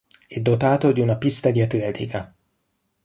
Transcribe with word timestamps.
È 0.27 0.39
dotato 0.39 0.91
di 0.91 0.99
una 0.99 1.15
pista 1.15 1.51
di 1.51 1.61
atletica. 1.61 2.33